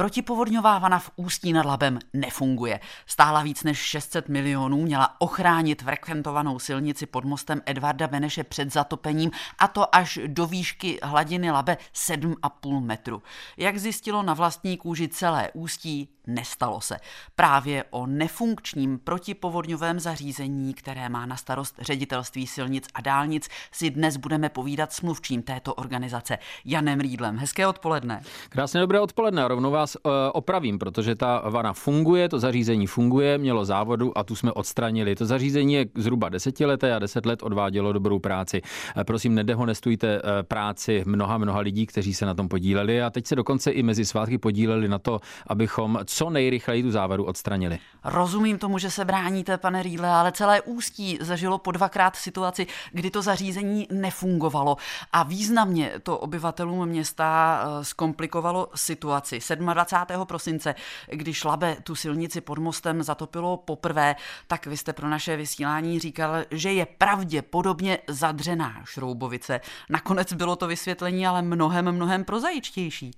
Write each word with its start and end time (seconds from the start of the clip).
Protipovodňová 0.00 0.78
vana 0.78 0.98
v 0.98 1.10
Ústí 1.16 1.52
nad 1.52 1.66
Labem 1.66 1.98
nefunguje. 2.12 2.80
Stála 3.06 3.42
víc 3.42 3.62
než 3.62 3.78
600 3.78 4.28
milionů, 4.28 4.82
měla 4.82 5.20
ochránit 5.20 5.82
frekventovanou 5.82 6.58
silnici 6.58 7.06
pod 7.06 7.24
mostem 7.24 7.62
Edvarda 7.66 8.08
Beneše 8.08 8.44
před 8.44 8.72
zatopením 8.72 9.30
a 9.58 9.68
to 9.68 9.94
až 9.94 10.18
do 10.26 10.46
výšky 10.46 10.98
hladiny 11.02 11.50
Labe 11.50 11.76
7,5 11.94 12.80
metru. 12.80 13.22
Jak 13.56 13.78
zjistilo 13.78 14.22
na 14.22 14.34
vlastní 14.34 14.76
kůži 14.76 15.08
celé 15.08 15.50
Ústí, 15.52 16.08
nestalo 16.34 16.80
se. 16.80 16.96
Právě 17.36 17.84
o 17.90 18.06
nefunkčním 18.06 18.98
protipovodňovém 18.98 20.00
zařízení, 20.00 20.74
které 20.74 21.08
má 21.08 21.26
na 21.26 21.36
starost 21.36 21.76
ředitelství 21.80 22.46
silnic 22.46 22.88
a 22.94 23.00
dálnic, 23.00 23.48
si 23.72 23.90
dnes 23.90 24.16
budeme 24.16 24.48
povídat 24.48 24.92
s 24.92 25.00
mluvčím 25.00 25.42
této 25.42 25.74
organizace 25.74 26.38
Janem 26.64 27.00
Rýdlem. 27.00 27.36
Hezké 27.36 27.66
odpoledne. 27.66 28.20
Krásné 28.48 28.80
dobré 28.80 29.00
odpoledne. 29.00 29.48
Rovnou 29.48 29.70
vás 29.70 29.96
uh, 29.96 30.12
opravím, 30.32 30.78
protože 30.78 31.14
ta 31.14 31.42
vana 31.50 31.72
funguje, 31.72 32.28
to 32.28 32.38
zařízení 32.38 32.86
funguje, 32.86 33.38
mělo 33.38 33.64
závodu 33.64 34.18
a 34.18 34.24
tu 34.24 34.36
jsme 34.36 34.52
odstranili. 34.52 35.14
To 35.14 35.26
zařízení 35.26 35.74
je 35.74 35.86
zhruba 35.94 36.28
desetileté 36.28 36.94
a 36.94 36.98
deset 36.98 37.26
let 37.26 37.42
odvádělo 37.42 37.92
dobrou 37.92 38.18
práci. 38.18 38.62
Uh, 38.96 39.04
prosím, 39.04 39.34
nedehonestujte 39.34 40.22
uh, 40.22 40.28
práci 40.42 41.02
mnoha, 41.06 41.38
mnoha 41.38 41.60
lidí, 41.60 41.86
kteří 41.86 42.14
se 42.14 42.26
na 42.26 42.34
tom 42.34 42.48
podíleli 42.48 43.02
a 43.02 43.10
teď 43.10 43.26
se 43.26 43.36
dokonce 43.36 43.70
i 43.70 43.82
mezi 43.82 44.04
svátky 44.04 44.38
podíleli 44.38 44.88
na 44.88 44.98
to, 44.98 45.20
abychom 45.46 45.98
co 46.04 46.19
nejrychleji 46.28 46.82
tu 46.82 46.90
závadu 46.90 47.24
odstranili. 47.24 47.78
Rozumím 48.04 48.58
tomu, 48.58 48.78
že 48.78 48.90
se 48.90 49.04
bráníte, 49.04 49.58
pane 49.58 49.82
Rýle, 49.82 50.08
ale 50.08 50.32
celé 50.32 50.60
ústí 50.60 51.18
zažilo 51.20 51.58
po 51.58 51.72
dvakrát 51.72 52.16
situaci, 52.16 52.66
kdy 52.92 53.10
to 53.10 53.22
zařízení 53.22 53.86
nefungovalo 53.90 54.76
a 55.12 55.22
významně 55.22 55.92
to 56.02 56.18
obyvatelům 56.18 56.86
města 56.86 57.60
zkomplikovalo 57.82 58.68
situaci. 58.74 59.38
27. 59.54 60.26
prosince, 60.26 60.74
když 61.06 61.44
Labe 61.44 61.76
tu 61.82 61.94
silnici 61.94 62.40
pod 62.40 62.58
mostem 62.58 63.02
zatopilo 63.02 63.56
poprvé, 63.56 64.16
tak 64.46 64.66
vy 64.66 64.76
jste 64.76 64.92
pro 64.92 65.08
naše 65.08 65.36
vysílání 65.36 65.98
říkal, 65.98 66.34
že 66.50 66.72
je 66.72 66.86
pravděpodobně 66.86 67.98
zadřená 68.08 68.82
šroubovice. 68.84 69.60
Nakonec 69.88 70.32
bylo 70.32 70.56
to 70.56 70.66
vysvětlení 70.66 71.26
ale 71.26 71.42
mnohem, 71.42 71.92
mnohem 71.92 72.24
prozajičtější. 72.24 73.10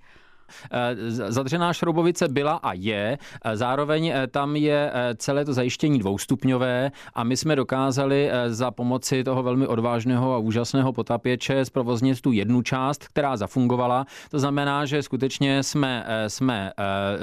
Eh, 0.71 1.11
zadřená 1.11 1.73
šroubovice 1.73 2.29
byla 2.29 2.53
a 2.53 2.73
je. 2.73 3.19
Eh, 3.45 3.57
zároveň 3.57 4.07
eh, 4.07 4.27
tam 4.27 4.57
je 4.57 4.93
celé 5.17 5.45
to 5.45 5.53
zajištění 5.53 5.99
dvoustupňové 5.99 6.91
a 7.15 7.25
my 7.25 7.37
jsme 7.37 7.57
dokázali 7.57 8.31
za 8.49 8.71
pomoci 8.71 9.25
toho 9.25 9.43
velmi 9.43 9.67
odvážného 9.67 10.35
a 10.35 10.39
úžasného 10.39 10.93
potapěče 10.93 11.65
zprovoznit 11.65 12.21
tu 12.21 12.33
jednu 12.33 12.63
část, 12.63 13.09
která 13.09 13.37
zafungovala. 13.37 14.07
To 14.31 14.39
znamená, 14.39 14.85
že 14.87 15.03
skutečně 15.03 15.63
jsme, 15.63 16.07
jsme 16.29 16.73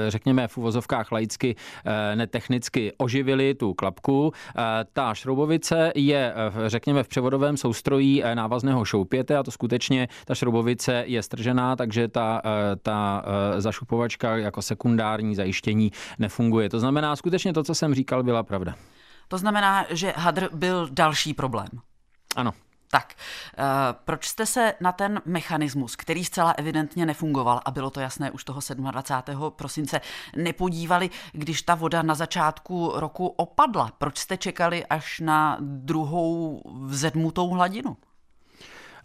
řekněme 0.07 0.47
v 0.47 0.57
uvozovkách 0.57 1.11
laicky 1.11 1.55
netechnicky 2.15 2.93
oživili 2.97 3.53
tu 3.53 3.73
klapku. 3.73 4.33
Ta 4.93 5.13
šroubovice 5.13 5.91
je, 5.95 6.33
řekněme, 6.67 7.03
v 7.03 7.07
převodovém 7.07 7.57
soustrojí 7.57 8.23
návazného 8.33 8.85
šoupěte 8.85 9.37
a 9.37 9.43
to 9.43 9.51
skutečně 9.51 10.07
ta 10.25 10.35
šroubovice 10.35 11.03
je 11.07 11.23
stržená, 11.23 11.75
takže 11.75 12.07
ta, 12.07 12.41
ta 12.81 13.18
Eh, 13.25 13.61
zašupovačka 13.61 14.37
jako 14.37 14.61
sekundární 14.61 15.35
zajištění 15.35 15.91
nefunguje. 16.19 16.69
To 16.69 16.79
znamená, 16.79 17.15
skutečně 17.15 17.53
to, 17.53 17.63
co 17.63 17.75
jsem 17.75 17.93
říkal, 17.93 18.23
byla 18.23 18.43
pravda. 18.43 18.75
To 19.27 19.37
znamená, 19.37 19.85
že 19.89 20.13
hadr 20.17 20.49
byl 20.53 20.87
další 20.91 21.33
problém. 21.33 21.69
Ano. 22.35 22.53
Tak, 22.91 23.13
uh, 23.13 23.65
proč 24.05 24.27
jste 24.27 24.45
se 24.45 24.73
na 24.81 24.91
ten 24.91 25.21
mechanismus, 25.25 25.95
který 25.95 26.25
zcela 26.25 26.51
evidentně 26.51 27.05
nefungoval, 27.05 27.61
a 27.65 27.71
bylo 27.71 27.89
to 27.89 27.99
jasné 27.99 28.31
už 28.31 28.43
toho 28.43 28.59
27. 28.75 29.51
prosince, 29.55 30.01
nepodívali, 30.35 31.09
když 31.31 31.61
ta 31.61 31.75
voda 31.75 32.01
na 32.01 32.15
začátku 32.15 32.91
roku 32.95 33.27
opadla? 33.27 33.91
Proč 33.97 34.17
jste 34.17 34.37
čekali 34.37 34.85
až 34.85 35.19
na 35.19 35.57
druhou 35.59 36.61
vzedmutou 36.85 37.49
hladinu? 37.49 37.97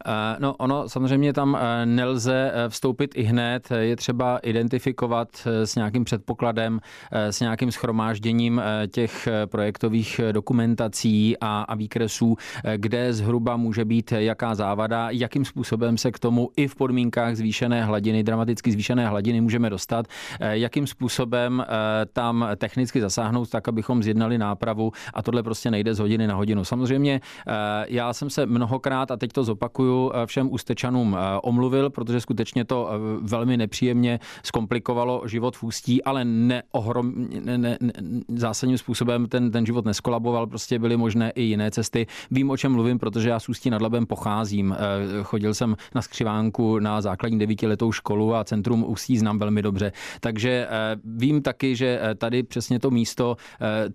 Eh, 0.07 0.37
no 0.39 0.55
ono 0.55 0.89
samozřejmě 0.89 1.33
tam 1.33 1.59
eh, 1.61 1.87
nelze 1.87 2.53
eh, 2.55 2.69
vstoupit 2.69 3.11
i 3.15 3.23
hned, 3.23 3.69
je 3.79 3.97
třeba 3.97 4.39
identifikovat 4.39 5.29
s 5.47 5.77
nějakým 5.77 6.05
předpokladem, 6.05 6.81
s 7.13 7.41
nějakým 7.41 7.73
schromážděním 7.73 8.63
těch 8.91 9.29
projektových 9.47 10.21
dokumentací 10.33 11.37
a, 11.41 11.63
a 11.63 11.75
výkresů, 11.75 12.37
kde 12.77 13.13
zhruba 13.13 13.57
může 13.57 13.85
být 13.85 14.13
jaká 14.13 14.55
závada, 14.55 15.11
jakým 15.11 15.45
způsobem 15.45 15.99
se 15.99 16.13
k 16.13 16.19
tomu 16.19 16.51
i 16.57 16.69
v 16.69 16.75
podmínkách 16.75 17.37
zvýšené 17.37 17.85
hladiny, 17.85 18.23
dramaticky 18.23 18.73
zvýšené 18.73 19.09
hladiny 19.09 19.41
můžeme 19.41 19.71
dostat, 19.71 20.07
jakým 20.41 20.87
způsobem 20.87 21.65
tam 22.13 22.47
technicky 22.57 23.01
zasáhnout 23.01 23.51
tak, 23.51 23.69
abychom 23.69 24.03
zjednali 24.03 24.39
nápravu 24.39 24.93
a 25.15 25.23
tohle 25.23 25.43
prostě 25.43 25.71
nejde 25.71 25.95
z 25.95 25.99
hodiny 25.99 26.27
na 26.27 26.35
hodinu. 26.35 26.65
Samozřejmě 26.65 27.21
já 27.89 28.13
jsem 28.13 28.31
se 28.31 28.47
mnohokrát, 28.47 29.11
a 29.11 29.17
teď 29.17 29.33
to 29.33 29.45
zopakuju, 29.45 29.84
Eh, 30.15 30.27
všem 30.27 30.53
ústečanům 30.53 31.17
eh, 31.19 31.41
omluvil, 31.43 31.91
protože 31.91 32.21
skutečně 32.21 32.65
to 32.65 32.89
eh, 32.91 32.97
velmi 33.23 33.57
nepříjemně 33.57 34.21
zkomplikovalo 34.43 35.23
život 35.27 35.57
v 35.57 35.63
Ústí, 35.63 36.05
ale 36.05 36.25
neohrom, 36.25 37.13
ne, 37.45 37.59
ne, 37.59 37.79
ne, 37.81 37.93
zásadním 38.29 38.79
způsobem 38.79 39.27
ten, 39.27 39.51
ten 39.51 39.67
život 39.67 39.85
neskolaboval, 39.85 40.47
prostě 40.47 40.79
byly 40.79 40.97
možné 40.97 41.31
i 41.31 41.43
jiné 41.43 41.71
cesty. 41.71 42.07
Vím, 42.31 42.51
o 42.51 42.57
čem 42.57 42.73
mluvím, 42.73 42.99
protože 42.99 43.29
já 43.29 43.41
z 43.41 43.49
Ústí 43.49 43.71
nad 43.71 43.83
Labem 43.83 44.07
pocházím. 44.07 44.77
Chodil 45.23 45.55
jsem 45.55 45.77
na 45.95 46.03
skřivánku 46.03 46.79
na 46.79 47.01
základní 47.01 47.39
devítiletou 47.39 47.93
školu 47.93 48.35
a 48.35 48.45
centrum 48.45 48.85
Ústí 48.85 49.19
znám 49.19 49.39
velmi 49.39 49.63
dobře. 49.63 49.93
Takže 50.21 50.69
vím 51.05 51.43
taky, 51.43 51.77
že 51.77 52.01
tady 52.19 52.43
přesně 52.43 52.79
to 52.79 52.91
místo 52.91 53.37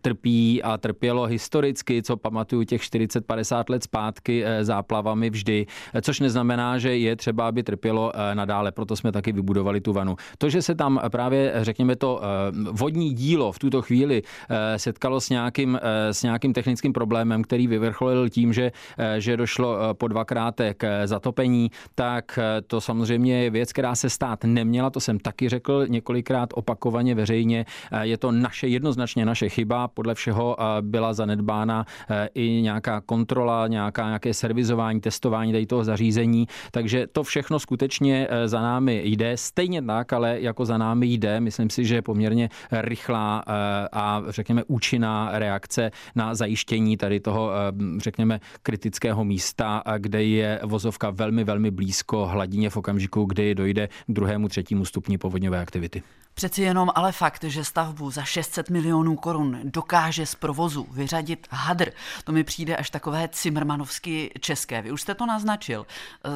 trpí 0.02 0.64
a 0.64 0.78
trpělo 0.78 1.26
historicky, 1.26 2.04
co 2.04 2.18
pamatuju 2.18 2.64
těch 2.64 2.82
40-50 2.82 3.64
let 3.70 3.84
zpátky 3.84 4.44
záplavami 4.62 5.30
vždy 5.30 5.66
což 6.02 6.20
neznamená, 6.20 6.78
že 6.78 6.98
je 6.98 7.16
třeba, 7.16 7.48
aby 7.48 7.64
trpělo 7.64 8.12
eh, 8.16 8.36
nadále. 8.36 8.72
Proto 8.72 8.96
jsme 8.96 9.12
taky 9.12 9.32
vybudovali 9.32 9.82
tu 9.82 9.94
vanu. 9.94 10.16
To, 10.38 10.50
že 10.50 10.62
se 10.62 10.76
tam 10.76 11.00
právě, 11.12 11.54
řekněme, 11.56 11.96
to 11.96 12.22
eh, 12.22 12.28
vodní 12.72 13.14
dílo 13.14 13.52
v 13.52 13.60
tuto 13.60 13.82
chvíli 13.82 14.24
eh, 14.24 14.80
setkalo 14.80 15.22
s 15.22 15.30
nějakým, 15.30 15.80
s 16.12 16.24
nějakým 16.24 16.54
technickým 16.54 16.94
problémem, 16.94 17.44
který 17.44 17.68
vyvrcholil 17.68 18.30
tím, 18.30 18.54
že, 18.54 18.72
že 19.18 19.38
došlo 19.38 19.78
po 19.94 20.08
dvakrát 20.08 20.62
k 20.78 21.08
zatopení, 21.08 21.72
tak 21.96 22.40
to 22.68 22.82
samozřejmě 22.82 23.44
je 23.44 23.50
věc, 23.50 23.74
která 23.74 23.96
se 23.96 24.10
stát 24.10 24.44
neměla. 24.44 24.90
To 24.90 25.00
jsem 25.00 25.20
taky 25.20 25.50
řekl 25.50 25.86
několikrát 25.88 26.50
opakovaně 26.54 27.16
veřejně. 27.16 27.66
Je 28.02 28.18
to 28.18 28.32
naše, 28.32 28.68
jednoznačně 28.68 29.26
naše 29.26 29.50
chyba. 29.50 29.88
Podle 29.88 30.16
všeho 30.16 30.58
byla 30.82 31.14
zanedbána 31.14 31.86
i 32.34 32.62
nějaká 32.62 33.02
kontrola, 33.02 33.68
nějaká, 33.68 34.06
nějaké 34.06 34.34
servizování, 34.34 35.02
testování 35.02 35.52
tady 35.52 35.66
toho 35.70 35.84
zařízení, 35.84 36.48
takže 36.72 37.08
to 37.08 37.24
všechno 37.24 37.60
skutečně 37.60 38.28
eh, 38.30 38.48
za 38.48 38.62
námi 38.62 39.02
jde. 39.06 39.38
Stejně 39.38 39.82
tak, 39.82 40.14
ale 40.14 40.42
jako 40.42 40.66
za 40.66 40.78
námi 40.78 41.08
jde, 41.08 41.40
myslím 41.40 41.70
si, 41.70 41.86
že 41.86 41.96
je 41.96 42.02
poměrně 42.02 42.50
rychlá 42.72 43.44
eh, 43.48 43.52
a 43.92 44.24
řekněme 44.28 44.64
účinná 44.68 45.30
reakce 45.34 45.92
na 46.16 46.36
zajištění 46.36 46.98
tady 46.98 47.20
toho, 47.20 47.52
eh, 47.52 48.00
řekněme, 48.00 48.40
kritického 48.64 49.24
místa, 49.24 49.84
kde 49.98 50.24
je 50.24 50.60
vozovka 50.64 51.10
velmi, 51.10 51.44
velmi 51.44 51.72
blízko 51.72 52.26
hladině 52.26 52.70
v 52.70 52.78
okamžiku, 52.78 53.26
kdy 53.26 53.56
dojde 53.56 53.90
druhému, 54.08 54.48
třetímu 54.48 54.86
stupni 54.86 55.18
povodňové 55.18 55.60
aktivity. 55.60 56.04
Přeci 56.40 56.62
jenom 56.62 56.90
ale 56.96 57.12
fakt, 57.12 57.44
že 57.44 57.64
stavbu 57.64 58.12
za 58.12 58.24
600 58.24 58.70
milionů 58.70 59.16
korun 59.16 59.60
dokáže 59.64 60.26
z 60.26 60.36
provozu 60.36 60.88
vyřadit 60.92 61.48
hadr, 61.52 61.90
to 62.24 62.32
mi 62.32 62.44
přijde 62.44 62.76
až 62.76 62.90
takové 62.90 63.30
cimrmanovsky 63.32 64.32
české. 64.40 64.82
Vy 64.82 64.92
už 64.92 65.02
jste 65.02 65.16
to 65.16 65.26
naznačil. 65.26 65.86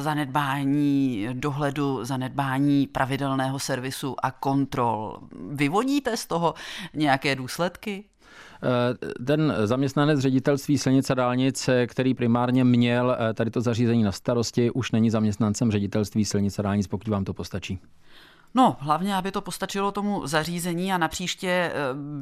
Zanedbání 0.00 1.28
dohledu, 1.32 2.04
zanedbání 2.04 2.86
pravidelného 2.86 3.58
servisu 3.58 4.16
a 4.22 4.30
kontrol. 4.30 5.18
Vyvodíte 5.50 6.16
z 6.16 6.26
toho 6.26 6.54
nějaké 6.94 7.36
důsledky? 7.36 8.04
Eh, 8.62 9.24
ten 9.24 9.54
zaměstnanec 9.64 10.20
ředitelství 10.20 10.78
silnice 10.78 11.12
a 11.12 11.16
dálnic, 11.16 11.70
který 11.86 12.14
primárně 12.14 12.64
měl 12.64 13.16
eh, 13.18 13.34
tady 13.34 13.50
to 13.50 13.60
zařízení 13.60 14.02
na 14.02 14.12
starosti, 14.12 14.70
už 14.70 14.92
není 14.92 15.10
zaměstnancem 15.10 15.70
ředitelství 15.70 16.24
silnice 16.24 16.62
a 16.62 16.64
dálnic, 16.64 16.86
pokud 16.86 17.08
vám 17.08 17.24
to 17.24 17.34
postačí. 17.34 17.78
No, 18.56 18.76
hlavně, 18.80 19.16
aby 19.16 19.32
to 19.32 19.40
postačilo 19.40 19.92
tomu 19.92 20.26
zařízení 20.26 20.92
a 20.92 20.98
na 20.98 21.08
příště 21.08 21.48
eh, 21.48 21.72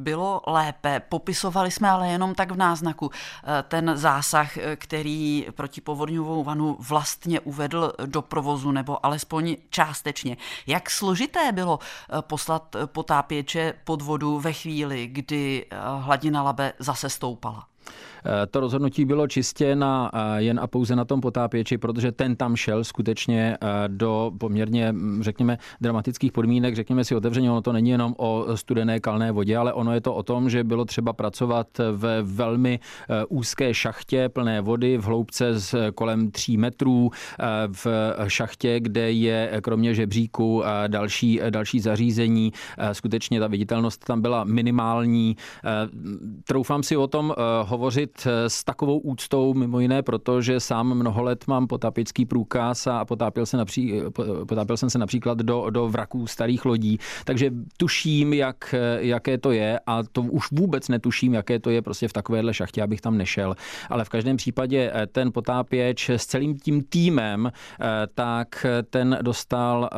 bylo 0.02 0.43
lépe. 0.46 1.00
Popisovali 1.08 1.70
jsme 1.70 1.90
ale 1.90 2.08
jenom 2.08 2.34
tak 2.34 2.50
v 2.50 2.56
náznaku 2.56 3.11
eh, 3.11 3.62
ten 3.62 3.93
zásah, 3.94 4.56
eh, 4.56 4.76
který 4.76 5.46
protipovodňovou 5.55 6.44
vanu 6.44 6.76
vlastně 6.81 7.40
uvedl 7.40 7.93
do 8.06 8.23
provozu, 8.23 8.70
nebo 8.70 9.06
alespoň 9.06 9.56
částečně. 9.70 10.37
Jak 10.67 10.90
složité 10.90 11.52
bylo 11.52 11.79
poslat 12.20 12.76
potápěče 12.87 13.75
pod 13.84 14.02
vodu 14.02 14.40
ve 14.40 14.52
chvíli, 14.52 15.06
kdy 15.06 15.67
hladina 15.99 16.43
Labe 16.43 16.73
zase 16.79 17.08
stoupala? 17.08 17.67
To 18.51 18.61
rozhodnutí 18.61 19.05
bylo 19.05 19.27
čistě 19.27 19.77
na, 19.77 20.11
jen 20.37 20.61
a 20.61 20.67
pouze 20.67 20.97
na 20.97 21.05
tom 21.05 21.21
potápěči, 21.21 21.79
protože 21.79 22.13
ten 22.13 22.37
tam 22.37 22.57
šel 22.57 22.85
skutečně 22.85 23.57
do 23.89 24.33
poměrně, 24.39 24.95
řekněme, 25.21 25.59
dramatických 25.81 26.33
podmínek. 26.33 26.75
Řekněme 26.75 27.05
si 27.05 27.15
otevřeně, 27.15 27.51
ono 27.51 27.63
to 27.63 27.73
není 27.73 27.91
jenom 27.91 28.15
o 28.19 28.47
studené 28.55 29.01
kalné 29.01 29.33
vodě, 29.33 29.57
ale 29.57 29.73
ono 29.73 29.95
je 29.95 30.01
to 30.01 30.15
o 30.15 30.23
tom, 30.23 30.51
že 30.51 30.65
bylo 30.65 30.85
třeba 30.85 31.13
pracovat 31.13 31.67
ve 31.93 32.23
velmi 32.23 32.81
úzké 33.29 33.75
šachtě 33.75 34.29
plné 34.29 34.61
vody 34.61 34.99
v 34.99 35.05
hloubce 35.05 35.59
z 35.59 35.75
kolem 35.95 36.31
3 36.31 36.57
metrů, 36.57 37.11
v 37.73 37.87
šachtě, 38.29 38.81
kde 38.81 39.13
je 39.13 39.61
kromě 39.63 39.95
žebříku 39.95 40.63
další, 40.87 41.41
další 41.51 41.81
zařízení. 41.81 42.53
Skutečně 42.93 43.41
ta 43.41 43.47
viditelnost 43.47 44.05
tam 44.05 44.21
byla 44.21 44.45
minimální. 44.45 45.37
Troufám 46.45 46.83
si 46.83 46.97
o 46.97 47.07
tom 47.07 47.35
hovořit 47.63 48.12
s 48.49 48.64
takovou 48.64 48.99
úctou, 48.99 49.55
mimo 49.55 49.81
jiné, 49.81 50.03
protože 50.03 50.61
sám 50.61 50.94
mnoho 50.94 51.23
let 51.23 51.44
mám 51.47 51.67
potápěcký 51.67 52.26
průkaz 52.26 52.87
a 52.87 53.05
potápěl, 53.05 53.47
se 53.47 53.56
napří, 53.56 54.00
potápěl 54.49 54.76
jsem 54.76 54.91
se 54.91 54.99
například 54.99 55.38
do, 55.38 55.70
do 55.70 55.88
vraků 55.88 56.26
starých 56.26 56.64
lodí, 56.64 56.99
takže 57.25 57.50
tuším, 57.76 58.32
jak, 58.32 58.75
jaké 58.99 59.38
to 59.38 59.53
je 59.53 59.81
a 59.87 60.03
to 60.12 60.23
už 60.23 60.50
vůbec 60.53 60.88
netuším, 60.88 61.35
jaké 61.35 61.59
to 61.59 61.70
je 61.70 61.82
prostě 61.82 62.09
v 62.09 62.12
takovéhle 62.12 62.55
šachtě, 62.55 62.82
abych 62.82 63.00
tam 63.00 63.19
nešel. 63.19 63.55
Ale 63.91 64.05
v 64.05 64.09
každém 64.09 64.37
případě 64.37 64.93
ten 65.12 65.32
potápěč 65.32 66.11
s 66.11 66.26
celým 66.26 66.58
tím 66.58 66.82
týmem, 66.82 67.53
tak 68.15 68.67
ten 68.91 69.19
dostal 69.23 69.91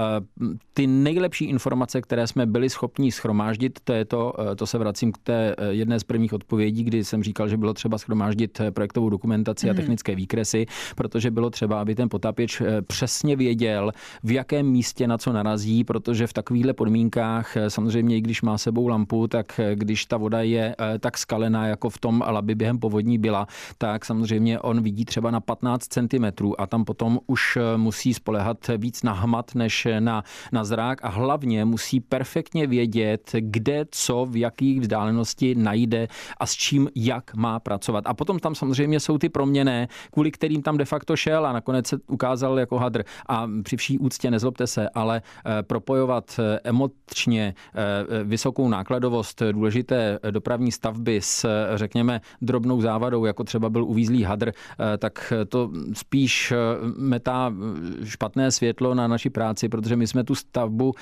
ty 0.75 0.87
nejlepší 0.87 1.45
informace, 1.45 2.01
které 2.01 2.27
jsme 2.27 2.47
byli 2.47 2.71
schopni 2.71 3.13
schromáždit. 3.13 3.79
To, 3.85 3.93
je 3.93 4.05
to, 4.05 4.33
to 4.57 4.67
se 4.67 4.79
vracím 4.79 5.13
k 5.13 5.19
té 5.19 5.57
jedné 5.71 6.01
z 6.01 6.05
prvních 6.05 6.33
odpovědí, 6.33 6.85
kdy 6.85 7.05
jsem 7.05 7.23
říkal, 7.23 7.49
že 7.49 7.57
bylo 7.57 7.75
třeba 7.75 7.99
schromáždit 8.05 8.61
projektovou 8.71 9.09
dokumentaci 9.09 9.71
a 9.71 9.73
mhm. 9.73 9.77
technické 9.77 10.15
výkresy, 10.15 10.67
protože 10.97 11.31
bylo 11.31 11.51
třeba, 11.51 11.81
aby 11.81 11.95
ten 11.95 12.09
potápěč 12.09 12.63
přesně 12.87 13.37
věděl, 13.37 13.93
v 14.23 14.31
jakém 14.33 14.67
místě 14.67 15.09
na 15.09 15.19
co 15.19 15.33
narazí, 15.33 15.85
protože 15.85 16.27
v 16.27 16.33
takovýchhle 16.33 16.73
podmínkách 16.73 17.57
samozřejmě, 17.69 18.17
i 18.17 18.21
když 18.21 18.43
má 18.43 18.59
sebou 18.59 18.89
lampu, 18.89 19.27
tak 19.29 19.61
když 19.75 20.07
ta 20.07 20.17
voda 20.17 20.43
je 20.43 20.77
tak 21.01 21.19
skalená, 21.19 21.67
jako 21.67 21.91
v 21.91 21.99
tom 21.99 22.25
labi 22.27 22.55
během 22.55 22.79
povodní 22.79 23.19
byla, 23.19 23.47
tak 23.79 24.05
samozřejmě 24.05 24.61
on 24.61 24.83
vidí 24.83 25.05
třeba 25.05 25.31
na 25.31 25.41
15 25.41 25.89
cm 25.89 26.25
a 26.59 26.67
tam 26.67 26.85
potom 26.85 27.19
už 27.27 27.59
musí 27.77 28.15
spolehat 28.15 28.71
víc 28.77 29.03
na 29.03 29.13
hmat 29.13 29.55
než 29.55 29.89
na, 29.99 30.25
na 30.53 30.65
zrák 30.65 31.05
a 31.05 31.09
hlavně 31.09 31.65
musí 31.65 32.01
perfektně 32.01 32.67
vědět, 32.67 33.31
kde, 33.39 33.87
co, 33.91 34.27
v 34.27 34.37
jakých 34.37 34.81
vzdálenosti 34.81 35.55
najde 35.55 36.09
a 36.41 36.47
s 36.47 36.53
čím, 36.53 36.89
jak 36.95 37.35
má 37.35 37.61
pracovat. 37.61 37.94
A 38.07 38.15
potom 38.15 38.39
tam 38.39 38.55
samozřejmě 38.55 39.01
jsou 39.01 39.19
ty 39.19 39.29
proměny, 39.29 39.89
kvůli 40.11 40.31
kterým 40.31 40.63
tam 40.63 40.77
de 40.77 40.85
facto 40.85 41.17
šel 41.17 41.47
a 41.47 41.53
nakonec 41.53 41.87
se 41.87 41.97
ukázal 42.07 42.59
jako 42.59 42.79
hadr. 42.79 43.05
A 43.27 43.47
při 43.63 43.77
vší 43.77 43.99
úctě 43.99 44.31
nezlobte 44.31 44.67
se, 44.67 44.89
ale 44.89 45.23
eh, 45.47 45.63
propojovat 45.63 46.41
eh, 46.41 46.61
emočně 46.65 47.55
eh, 47.75 48.25
vysokou 48.25 48.69
nákladovost 48.69 49.43
důležité 49.53 50.19
dopravní 50.31 50.73
stavby 50.73 51.21
s, 51.23 51.49
řekněme, 51.75 52.21
drobnou 52.43 52.81
závadou, 52.81 53.25
jako 53.25 53.45
třeba 53.45 53.71
byl 53.71 53.85
uvízlý 53.85 54.23
hadr, 54.23 54.53
tak 54.99 55.33
to 55.49 55.71
spíš 55.93 56.53
metá 56.97 57.53
špatné 58.05 58.51
světlo 58.51 58.95
na 58.95 59.07
naši 59.07 59.31
práci, 59.31 59.69
protože 59.69 59.97
my 59.97 60.07
jsme 60.07 60.25
tu 60.25 60.35
stavbu, 60.35 60.93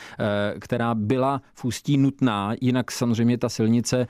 která 0.61 0.94
byla 0.94 1.43
v 1.55 1.65
Ústí 1.65 1.99
nutná, 1.99 2.55
jinak 2.61 2.91
samozřejmě 2.91 3.39
ta 3.39 3.49
silnice 3.49 4.06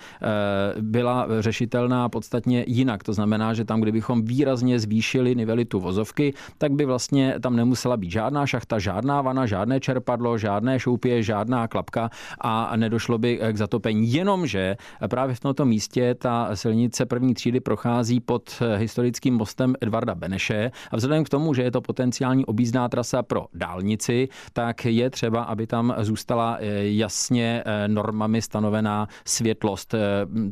byla 0.80 1.26
řešitelná 1.40 2.08
podstatně 2.08 2.64
jinak. 2.72 3.02
To 3.02 3.12
znamená, 3.12 3.54
že 3.54 3.64
tam, 3.64 3.80
kdybychom 3.80 4.22
výrazně 4.22 4.78
zvýšili 4.78 5.36
nivelitu 5.36 5.80
vozovky, 5.80 6.34
tak 6.58 6.72
by 6.72 6.84
vlastně 6.84 7.34
tam 7.40 7.56
nemusela 7.56 7.96
být 7.96 8.10
žádná 8.10 8.46
šachta, 8.46 8.78
žádná 8.78 9.22
vana, 9.22 9.46
žádné 9.46 9.80
čerpadlo, 9.80 10.38
žádné 10.38 10.78
šoupě, 10.78 11.22
žádná 11.22 11.68
klapka 11.68 12.10
a 12.40 12.76
nedošlo 12.76 13.18
by 13.18 13.40
k 13.52 13.56
zatopení. 13.56 14.12
Jenomže 14.12 14.76
právě 15.10 15.34
v 15.34 15.40
tomto 15.40 15.64
místě 15.64 16.14
ta 16.14 16.56
silnice 16.56 17.06
první 17.06 17.34
třídy 17.34 17.60
prochází 17.60 18.20
pod 18.20 18.62
historickým 18.76 19.34
mostem 19.34 19.74
Edvarda 19.80 20.14
Beneše 20.14 20.70
a 20.90 20.96
vzhledem 20.96 21.24
k 21.24 21.28
tomu, 21.28 21.54
že 21.54 21.62
je 21.62 21.70
to 21.70 21.80
potenciální 21.80 22.46
objízdná 22.46 22.88
trasa 22.88 23.22
pro 23.22 23.46
dálnici, 23.54 24.28
tak 24.52 24.84
je 24.84 25.10
třeba, 25.10 25.42
aby 25.42 25.66
tam 25.66 25.94
zůstala 25.98 26.56
eh, 26.60 26.66
jasně 26.84 27.62
eh, 27.66 27.88
normami 27.88 28.42
stanovená 28.42 29.08
světlost. 29.24 29.94
Eh, 29.94 29.98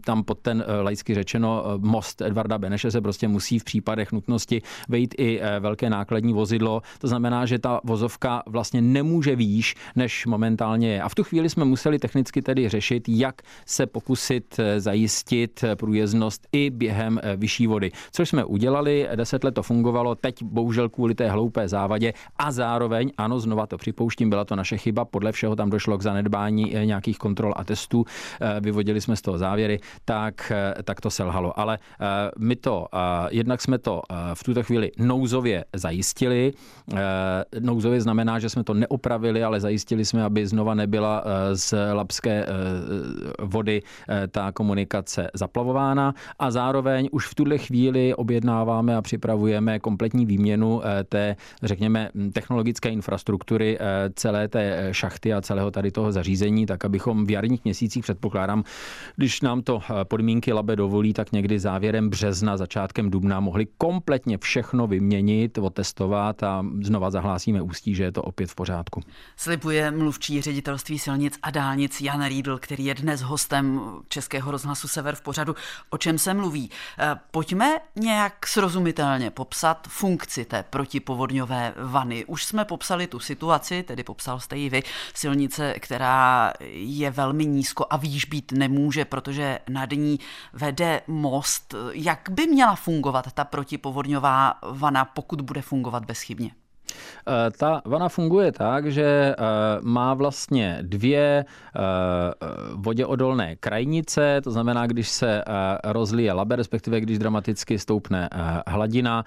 tam 0.05 0.25
pod 0.25 0.39
ten 0.39 0.65
laicky 0.83 1.15
řečeno 1.15 1.65
most 1.79 2.10
Edvarda 2.23 2.59
Beneše 2.59 2.91
se 2.91 3.01
prostě 3.01 3.29
musí 3.29 3.59
v 3.59 3.65
případech 3.65 4.13
nutnosti 4.13 4.63
vejít 4.89 5.15
i 5.19 5.41
velké 5.61 5.91
nákladní 5.91 6.33
vozidlo. 6.33 6.83
To 6.99 7.09
znamená, 7.09 7.47
že 7.47 7.59
ta 7.59 7.81
vozovka 7.85 8.43
vlastně 8.47 8.81
nemůže 8.81 9.37
výš, 9.37 9.75
než 9.97 10.27
momentálně 10.27 10.93
je. 10.93 11.03
A 11.03 11.09
v 11.09 11.15
tu 11.15 11.25
chvíli 11.25 11.51
jsme 11.51 11.65
museli 11.65 11.99
technicky 11.99 12.43
tedy 12.43 12.69
řešit, 12.69 13.09
jak 13.09 13.43
se 13.67 13.87
pokusit 13.87 14.61
zajistit 14.79 15.65
průjezdnost 15.75 16.47
i 16.53 16.71
během 16.71 17.21
vyšší 17.37 17.67
vody. 17.67 17.91
Což 18.13 18.29
jsme 18.29 18.45
udělali, 18.45 19.09
deset 19.15 19.45
let 19.45 19.55
to 19.55 19.63
fungovalo, 19.63 20.15
teď 20.15 20.43
bohužel 20.43 20.89
kvůli 20.89 21.15
té 21.15 21.31
hloupé 21.31 21.69
závadě 21.69 22.13
a 22.39 22.53
zároveň, 22.53 23.11
ano, 23.19 23.41
znova 23.41 23.67
to 23.67 23.77
připouštím, 23.77 24.31
byla 24.31 24.45
to 24.45 24.57
naše 24.57 24.77
chyba, 24.77 25.05
podle 25.05 25.33
všeho 25.33 25.57
tam 25.57 25.71
došlo 25.71 25.99
k 25.99 26.03
zanedbání 26.03 26.77
eh, 26.77 26.87
nějakých 26.87 27.19
kontrol 27.19 27.53
a 27.57 27.65
testů, 27.65 28.05
eh, 28.41 28.61
vyvodili 28.61 29.01
jsme 29.01 29.17
z 29.17 29.23
toho 29.23 29.39
závěry, 29.39 29.81
tak, 30.05 30.53
eh, 30.55 30.83
tak 30.83 31.01
to 31.01 31.11
selhalo. 31.11 31.59
Ale 31.59 31.79
my 32.39 32.57
to, 32.57 32.87
jednak 33.31 33.63
jsme 33.63 33.79
to 33.79 34.03
v 34.35 34.45
tuto 34.45 34.63
chvíli 34.63 34.93
nouzově 34.99 35.65
zajistili. 35.77 36.53
Nouzově 37.61 38.01
znamená, 38.01 38.39
že 38.39 38.49
jsme 38.49 38.65
to 38.65 38.75
neopravili, 38.75 39.45
ale 39.45 39.61
zajistili 39.61 40.05
jsme, 40.05 40.25
aby 40.25 40.47
znova 40.47 40.75
nebyla 40.75 41.25
z 41.53 41.75
labské 41.93 42.47
vody 43.43 43.83
ta 44.29 44.53
komunikace 44.53 45.31
zaplavována 45.35 46.15
a 46.39 46.51
zároveň 46.51 47.09
už 47.13 47.27
v 47.27 47.35
tuhle 47.35 47.59
chvíli 47.59 48.15
objednáváme 48.15 48.97
a 48.97 49.03
připravujeme 49.03 49.79
kompletní 49.79 50.27
výměnu 50.27 50.83
té, 51.09 51.37
řekněme, 51.63 52.11
technologické 52.33 52.89
infrastruktury 52.89 53.79
eh, 53.81 54.11
celé 54.15 54.49
té 54.49 54.63
eh, 54.77 54.95
šachty 54.95 55.33
a 55.33 55.41
celého 55.41 55.71
tady 55.71 55.91
toho 55.91 56.13
zařízení, 56.13 56.67
tak 56.67 56.85
abychom 56.85 57.27
v 57.27 57.31
jarních 57.31 57.65
měsících 57.65 58.03
předpokládám, 58.03 58.65
když 59.17 59.41
nám 59.41 59.63
to 59.63 59.81
eh, 59.81 60.05
podmínky 60.05 60.53
labe 60.53 60.77
dovolí, 60.77 61.13
tak 61.13 61.33
někdy 61.33 61.59
závěrem 61.81 62.11
března, 62.11 62.57
začátkem 62.57 63.11
dubna 63.11 63.41
mohli 63.41 63.67
kompletně 63.79 64.39
všechno 64.39 64.87
vyměnit, 64.87 65.59
otestovat 65.59 66.43
a 66.43 66.65
znova 66.83 67.11
zahlásíme 67.11 67.63
ústí, 67.63 67.95
že 67.95 68.03
je 68.03 68.13
to 68.13 68.23
opět 68.23 68.51
v 68.51 68.55
pořádku. 68.55 69.01
Slibuje 69.37 69.91
mluvčí 69.91 70.41
ředitelství 70.41 70.99
silnic 70.99 71.39
a 71.43 71.51
dálnic 71.51 72.01
Jan 72.01 72.25
Riedl, 72.27 72.59
který 72.59 72.85
je 72.85 72.95
dnes 72.95 73.21
hostem 73.21 73.81
Českého 74.09 74.51
rozhlasu 74.51 74.89
Sever 74.89 75.15
v 75.15 75.21
pořadu. 75.21 75.55
O 75.91 75.99
čem 75.99 76.19
se 76.19 76.35
mluví? 76.35 76.71
Pojďme 77.31 77.79
nějak 77.97 78.47
srozumitelně 78.47 79.31
popsat 79.31 79.87
funkci 79.89 80.45
té 80.45 80.65
protipovodňové 80.71 81.75
vany. 81.77 82.25
Už 82.25 82.45
jsme 82.45 82.65
popsali 82.65 83.07
tu 83.07 83.19
situaci, 83.19 83.83
tedy 83.83 84.05
popsal 84.05 84.41
jste 84.41 84.57
ji 84.57 84.71
vy, 84.71 84.83
silnice, 85.15 85.75
která 85.79 86.53
je 86.73 87.11
velmi 87.11 87.47
nízko 87.47 87.87
a 87.91 87.97
výš 87.97 88.25
být 88.25 88.53
nemůže, 88.53 89.05
protože 89.05 89.59
nad 89.69 89.91
ní 89.91 90.19
vede 90.53 91.01
most. 91.07 91.70
Jak 91.93 92.29
by 92.31 92.47
měla 92.47 92.75
fungovat 92.75 93.33
ta 93.33 93.45
protipovodňová 93.45 94.59
vana, 94.71 95.05
pokud 95.05 95.41
bude 95.41 95.63
fungovat 95.63 96.05
bezchybně? 96.05 96.51
Eh, 97.31 97.51
ta 97.51 97.83
vana 97.85 98.09
funguje 98.09 98.53
tak, 98.53 98.93
že 98.93 99.03
eh, 99.03 99.35
má 99.83 100.15
vlastně 100.15 100.79
dvě 100.83 101.45
eh, 101.45 101.81
voděodolné 102.75 103.57
krajnice, 103.57 104.41
to 104.45 104.51
znamená, 104.51 104.87
když 104.87 105.09
se 105.09 105.43
rozlije 105.85 106.33
labe, 106.33 106.57
respektive 106.57 107.01
když 107.01 107.19
dramaticky 107.19 107.79
stoupne 107.79 108.29
hladina, 108.67 109.25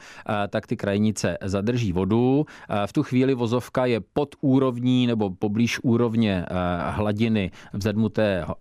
tak 0.50 0.68
ty 0.68 0.78
krajnice 0.78 1.38
zadrží 1.42 1.94
vodu. 1.94 2.46
V 2.86 2.94
tu 2.94 3.04
chvíli 3.04 3.34
vozovka 3.34 3.86
je 3.86 4.00
pod 4.14 4.36
úrovní 4.42 5.08
nebo 5.08 5.30
poblíž 5.30 5.80
úrovně 5.84 6.46
hladiny 6.90 7.52
vzedmutého 7.74 8.56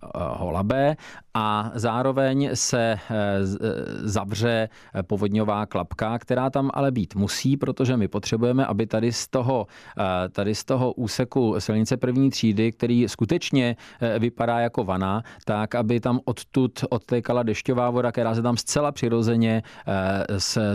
labe 0.51 0.95
a 1.33 1.71
zároveň 1.75 2.49
se 2.53 2.97
zavře 4.03 4.69
povodňová 5.01 5.65
klapka, 5.65 6.19
která 6.19 6.49
tam 6.49 6.69
ale 6.73 6.91
být 6.91 7.15
musí, 7.15 7.57
protože 7.57 7.97
my 7.97 8.07
potřebujeme, 8.07 8.65
aby 8.65 8.87
tady 8.93 9.11
z 9.11 9.27
toho, 9.27 9.67
tady 10.31 10.55
z 10.55 10.63
toho 10.65 10.93
úseku 10.93 11.55
silnice 11.57 11.97
první 11.97 12.29
třídy, 12.29 12.71
který 12.71 13.09
skutečně 13.09 13.75
vypadá 14.19 14.59
jako 14.59 14.83
vana, 14.83 15.23
tak 15.45 15.75
aby 15.75 15.99
tam 15.99 16.19
odtud 16.25 16.85
odtékala 16.89 17.43
dešťová 17.43 17.89
voda, 17.89 18.11
která 18.11 18.35
se 18.35 18.41
tam 18.41 18.57
zcela 18.57 18.91
přirozeně 18.91 19.63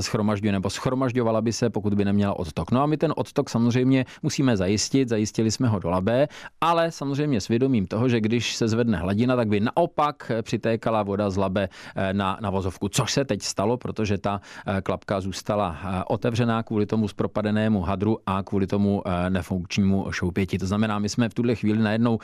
schromažďuje 0.01 0.53
nebo 0.53 0.71
schromažďovala 0.71 1.41
by 1.41 1.53
se, 1.53 1.71
pokud 1.71 1.95
by 1.95 2.05
neměla 2.05 2.35
odtok. 2.35 2.71
No 2.75 2.83
a 2.83 2.87
my 2.87 2.97
ten 2.97 3.15
odtok 3.17 3.51
samozřejmě 3.51 4.05
musíme 4.23 4.57
zajistit, 4.57 5.09
zajistili 5.09 5.51
jsme 5.51 5.69
ho 5.69 5.79
do 5.79 5.91
Labé, 5.91 6.29
ale 6.61 6.91
samozřejmě 6.91 7.41
svědomím 7.41 7.87
toho, 7.87 8.09
že 8.09 8.21
když 8.21 8.57
se 8.57 8.69
zvedne 8.69 8.99
hladina, 8.99 9.37
tak 9.37 9.49
by 9.49 9.61
naopak 9.61 10.33
přitékala 10.43 11.03
voda 11.03 11.31
z 11.31 11.37
Labe 11.37 11.69
na, 12.13 12.39
na 12.43 12.51
vozovku, 12.51 12.89
což 12.89 13.13
se 13.13 13.25
teď 13.25 13.43
stalo, 13.43 13.77
protože 13.79 14.19
ta 14.19 14.41
klapka 14.83 15.21
zůstala 15.21 15.77
otevřená 16.11 16.63
kvůli 16.63 16.87
tomu 16.87 17.09
zpropadenému 17.09 17.83
hadru 17.83 18.08
a 18.27 18.43
kvůli 18.43 18.67
tomu 18.67 19.03
nefunkčnímu 19.29 20.07
šoupěti. 20.11 20.59
To 20.59 20.67
znamená, 20.67 20.99
my 20.99 21.09
jsme 21.09 21.29
v 21.29 21.35
tuhle 21.35 21.55
chvíli 21.55 21.79
najednou 21.79 22.19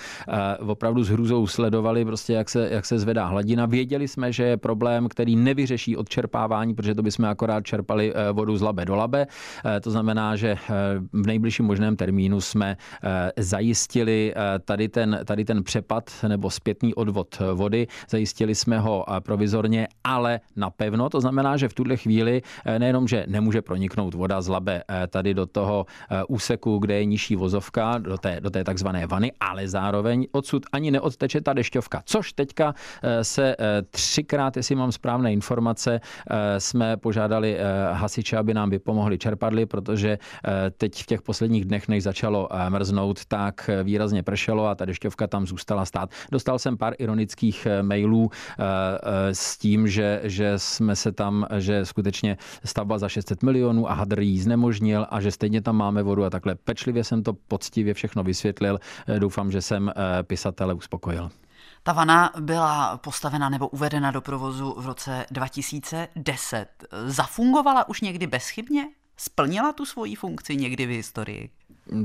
opravdu 0.66 1.04
s 1.04 1.08
hrůzou 1.08 1.46
sledovali, 1.46 2.04
prostě 2.04 2.32
jak 2.32 2.48
se, 2.48 2.68
jak 2.72 2.86
se 2.86 2.98
zvedá 2.98 3.26
hladina. 3.26 3.66
Věděli 3.66 4.08
jsme, 4.08 4.32
že 4.32 4.44
je 4.44 4.56
problém, 4.56 5.08
který 5.08 5.36
nevyřeší 5.36 5.96
odčerpávání, 5.96 6.74
protože 6.74 6.94
to 6.94 7.02
bychom 7.02 7.24
akorát 7.24 7.66
čerpali 7.66 8.14
vodu 8.32 8.56
z 8.56 8.62
labe 8.62 8.84
do 8.84 8.96
labe. 8.96 9.26
To 9.82 9.90
znamená, 9.90 10.36
že 10.36 10.56
v 11.12 11.26
nejbližším 11.26 11.66
možném 11.66 11.96
termínu 11.96 12.40
jsme 12.40 12.76
zajistili 13.38 14.34
tady 14.64 14.88
ten, 14.88 15.20
tady 15.24 15.44
ten 15.44 15.62
přepad 15.62 16.10
nebo 16.28 16.50
zpětný 16.50 16.94
odvod 16.94 17.38
vody. 17.54 17.86
Zajistili 18.10 18.54
jsme 18.54 18.78
ho 18.78 19.04
provizorně, 19.20 19.88
ale 20.04 20.40
napevno. 20.56 21.08
To 21.10 21.20
znamená, 21.20 21.56
že 21.56 21.68
v 21.68 21.74
tuhle 21.74 21.96
chvíli 21.96 22.42
nejenom, 22.78 23.08
že 23.08 23.24
nemůže 23.28 23.62
proniknout 23.62 24.14
voda 24.14 24.42
z 24.42 24.48
labe 24.48 24.82
tady 25.08 25.34
do 25.34 25.46
toho 25.46 25.73
úseku, 26.28 26.78
kde 26.78 26.94
je 26.94 27.04
nižší 27.04 27.36
vozovka, 27.36 27.98
do 27.98 28.18
té, 28.18 28.40
do 28.40 28.50
té 28.50 28.64
takzvané 28.64 29.06
vany, 29.06 29.32
ale 29.40 29.68
zároveň 29.68 30.26
odsud 30.32 30.62
ani 30.72 30.90
neodteče 30.90 31.40
ta 31.40 31.52
dešťovka. 31.52 32.02
Což 32.04 32.32
teďka 32.32 32.74
se 33.22 33.56
třikrát, 33.90 34.56
jestli 34.56 34.74
mám 34.74 34.92
správné 34.92 35.32
informace, 35.32 36.00
jsme 36.58 36.96
požádali 36.96 37.58
hasiče, 37.92 38.36
aby 38.36 38.54
nám 38.54 38.70
vypomohli 38.70 39.18
čerpadly, 39.18 39.66
protože 39.66 40.18
teď 40.78 41.02
v 41.02 41.06
těch 41.06 41.22
posledních 41.22 41.64
dnech, 41.64 41.88
než 41.88 42.02
začalo 42.02 42.48
mrznout, 42.68 43.24
tak 43.24 43.70
výrazně 43.82 44.22
pršelo 44.22 44.66
a 44.66 44.74
ta 44.74 44.84
dešťovka 44.84 45.26
tam 45.26 45.46
zůstala 45.46 45.84
stát. 45.84 46.10
Dostal 46.32 46.58
jsem 46.58 46.76
pár 46.76 46.94
ironických 46.98 47.66
mailů 47.82 48.30
s 49.32 49.58
tím, 49.58 49.88
že, 49.88 50.20
že 50.24 50.52
jsme 50.56 50.96
se 50.96 51.12
tam, 51.12 51.46
že 51.58 51.84
skutečně 51.84 52.36
stavba 52.64 52.98
za 52.98 53.08
600 53.08 53.42
milionů 53.42 53.90
a 53.90 53.94
hadr 53.94 54.20
jí 54.20 54.40
znemožnil 54.40 55.06
a 55.10 55.20
že 55.20 55.30
stejně 55.30 55.60
tam 55.64 55.76
máme 55.76 56.02
vodu 56.02 56.25
a 56.25 56.30
takhle 56.30 56.54
pečlivě 56.54 57.04
jsem 57.04 57.23
to 57.23 57.33
poctivě 57.33 57.94
všechno 57.94 58.23
vysvětlil. 58.23 58.78
Doufám, 59.18 59.50
že 59.50 59.62
jsem 59.62 59.92
pisatele 60.23 60.75
uspokojil. 60.75 61.30
Ta 61.83 61.92
vana 61.92 62.30
byla 62.40 62.97
postavena 62.97 63.49
nebo 63.49 63.68
uvedena 63.68 64.11
do 64.11 64.21
provozu 64.21 64.75
v 64.78 64.87
roce 64.87 65.26
2010. 65.30 66.66
Zafungovala 67.06 67.88
už 67.88 68.00
někdy 68.00 68.26
bezchybně? 68.26 68.85
Splnila 69.16 69.73
tu 69.73 69.87
svoji 69.87 70.14
funkci 70.14 70.56
někdy 70.56 70.87
v 70.87 70.90
historii? 70.90 71.50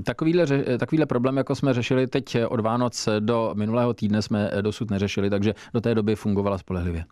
Takovýhle, 0.03 0.45
takovýhle 0.79 1.05
problém, 1.05 1.37
jako 1.37 1.55
jsme 1.55 1.73
řešili 1.73 2.07
teď 2.07 2.37
od 2.49 2.59
Vánoc 2.59 3.09
do 3.19 3.51
minulého 3.53 3.93
týdne, 3.93 4.21
jsme 4.21 4.51
dosud 4.61 4.91
neřešili, 4.91 5.29
takže 5.29 5.53
do 5.73 5.81
té 5.81 5.95
doby 5.95 6.15
fungovala 6.15 6.57
spolehlivě. 6.57 7.05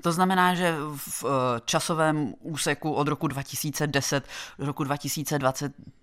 To 0.00 0.12
znamená, 0.12 0.54
že 0.54 0.74
v 0.96 1.24
eh, 1.24 1.60
časovém 1.64 2.34
úseku 2.40 2.92
od 2.92 3.08
roku 3.08 3.28
2010 3.28 4.24
do 4.58 4.66
roku 4.66 4.84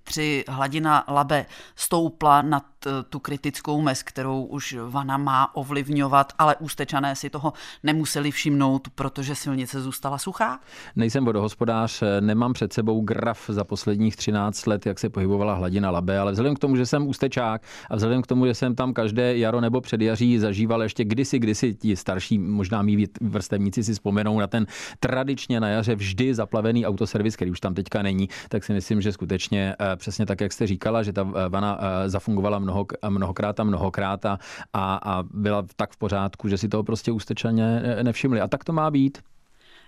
2023 0.08 0.44
hladina 0.48 1.04
Labe 1.08 1.46
stoupla 1.76 2.42
nad 2.42 2.64
eh, 2.86 2.90
tu 3.10 3.20
kritickou 3.20 3.82
mez, 3.82 4.04
kterou 4.04 4.44
už 4.44 4.78
Vana 4.90 5.18
má 5.18 5.56
ovlivňovat, 5.56 6.34
ale 6.40 6.56
ústečané 6.56 7.16
si 7.16 7.30
toho 7.30 7.54
nemuseli 7.84 8.32
všimnout, 8.32 8.88
protože 8.96 9.36
silnice 9.36 9.82
zůstala 9.82 10.18
suchá? 10.18 10.60
Nejsem 10.96 11.26
vodohospodář, 11.26 12.04
nemám 12.20 12.54
před 12.54 12.74
sebou 12.74 13.02
graf 13.02 13.46
za 13.48 13.64
posledních 13.64 14.16
13 14.16 14.66
let, 14.66 14.86
jak 14.86 15.00
se 15.00 15.10
pohybovala 15.10 15.54
hladina 15.54 15.92
Labe, 15.92 16.20
ale 16.20 16.32
vzhledem 16.32 16.56
k 16.56 16.60
tomu, 16.60 16.76
že 16.76 16.86
jsem 16.86 17.08
ústečák 17.08 17.62
a 17.90 17.96
vzhledem 17.96 18.22
k 18.22 18.28
tomu, 18.28 18.46
že 18.46 18.54
jsem 18.54 18.76
tam 18.76 18.94
každé 18.94 19.38
jaro 19.38 19.62
nebo 19.62 19.82
předjaří 19.82 20.40
zažíval 20.40 20.84
ještě 20.84 21.04
kdysi, 21.04 21.40
kdysi 21.40 21.74
ti 21.74 21.96
starší, 21.96 22.38
možná 22.38 22.82
mý 22.82 23.06
vrstevníci 23.22 23.84
si 23.84 23.94
vzpomenou 23.94 24.40
na 24.40 24.48
ten 24.48 24.68
tradičně 25.00 25.60
na 25.60 25.68
jaře 25.68 25.96
vždy 25.96 26.36
zaplavený 26.36 26.86
autoservis, 26.86 27.36
který 27.36 27.52
už 27.52 27.60
tam 27.60 27.74
teďka 27.74 28.02
není, 28.02 28.30
tak 28.50 28.64
si 28.64 28.74
myslím, 28.74 29.02
že 29.02 29.12
skutečně 29.12 29.76
eh, 29.80 29.97
přesně 29.98 30.26
tak, 30.26 30.42
jak 30.42 30.54
jste 30.54 30.68
říkala, 30.68 31.04
že 31.04 31.14
ta 31.14 31.28
eh, 31.36 31.50
vana 31.50 31.80
eh, 31.80 32.10
zafungovala 32.10 32.60
mnoho, 32.60 32.86
mnohokrát 33.10 33.60
a 33.60 33.64
mnohokrát 33.64 34.26
a, 34.26 34.40
a 34.74 35.24
byla 35.34 35.64
tak 35.76 35.92
v 35.92 35.98
pořádku, 35.98 36.48
že 36.48 36.58
si 36.58 36.70
toho 36.70 36.84
prostě 36.84 37.12
ústečaně 37.12 37.82
nevšimli. 38.04 38.42
A 38.42 38.48
tak 38.48 38.64
to 38.64 38.74
má 38.74 38.92
být 38.92 39.18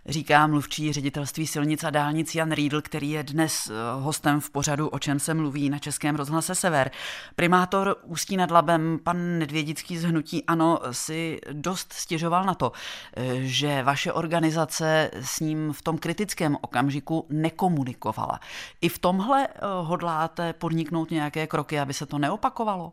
říká 0.10 0.48
mluvčí 0.48 0.94
ředitelství 0.94 1.48
silnic 1.48 1.84
a 1.84 1.90
dálnic 1.90 2.36
Jan 2.36 2.52
Riedl, 2.52 2.82
který 2.82 3.12
je 3.12 3.24
dnes 3.24 3.70
eh, 3.70 3.74
hostem 4.02 4.40
v 4.40 4.50
pořadu 4.50 4.88
O 4.88 5.00
čem 5.00 5.20
se 5.20 5.34
mluví 5.34 5.70
na 5.70 5.80
Českém 5.80 6.16
rozhlase 6.16 6.56
Sever. 6.56 6.92
Primátor 7.36 7.96
Ústí 8.04 8.38
nad 8.38 8.52
Labem, 8.52 9.00
pan 9.04 9.40
Nedvědický 9.40 9.98
z 9.98 10.04
Hnutí 10.04 10.46
Ano, 10.46 10.80
si 10.92 11.40
dost 11.52 11.94
stěžoval 11.94 12.44
na 12.44 12.54
to, 12.54 12.72
eh, 13.18 13.36
že 13.36 13.84
vaše 13.84 14.14
organizace 14.14 15.12
s 15.14 15.40
ním 15.40 15.74
v 15.74 15.82
tom 15.82 15.98
kritickém 15.98 16.58
okamžiku 16.62 17.26
nekomunikovala. 17.30 18.40
I 18.82 18.90
v 18.90 19.00
tomhle 19.00 19.48
eh, 19.48 19.60
hodláte 19.82 20.54
podniknout 20.54 21.12
nějaké 21.12 21.48
kroky, 21.48 21.80
aby 21.80 21.94
se 21.94 22.06
to 22.06 22.18
neopakovalo? 22.18 22.92